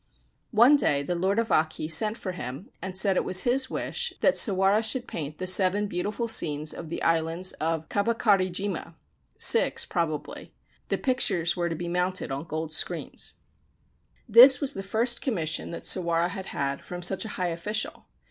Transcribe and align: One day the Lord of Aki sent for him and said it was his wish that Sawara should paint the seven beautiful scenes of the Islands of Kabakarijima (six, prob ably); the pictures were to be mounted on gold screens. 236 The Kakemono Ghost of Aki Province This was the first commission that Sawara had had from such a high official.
One 0.49 0.77
day 0.77 1.03
the 1.03 1.13
Lord 1.13 1.37
of 1.37 1.51
Aki 1.51 1.87
sent 1.89 2.17
for 2.17 2.31
him 2.31 2.71
and 2.81 2.97
said 2.97 3.15
it 3.17 3.23
was 3.23 3.41
his 3.41 3.69
wish 3.69 4.11
that 4.21 4.35
Sawara 4.35 4.81
should 4.83 5.07
paint 5.07 5.37
the 5.37 5.45
seven 5.45 5.85
beautiful 5.85 6.27
scenes 6.27 6.73
of 6.73 6.89
the 6.89 7.03
Islands 7.03 7.51
of 7.61 7.87
Kabakarijima 7.87 8.95
(six, 9.37 9.85
prob 9.85 10.09
ably); 10.23 10.55
the 10.89 10.97
pictures 10.97 11.55
were 11.55 11.69
to 11.69 11.75
be 11.75 11.87
mounted 11.87 12.31
on 12.31 12.45
gold 12.45 12.73
screens. 12.73 13.35
236 14.25 14.25
The 14.25 14.39
Kakemono 14.39 14.41
Ghost 14.41 14.41
of 14.41 14.41
Aki 14.41 14.41
Province 14.41 14.41
This 14.51 14.59
was 14.61 14.73
the 14.73 14.89
first 14.89 15.21
commission 15.21 15.69
that 15.69 15.85
Sawara 15.85 16.29
had 16.29 16.45
had 16.47 16.83
from 16.83 17.01
such 17.03 17.25
a 17.25 17.35
high 17.37 17.49
official. 17.49 18.05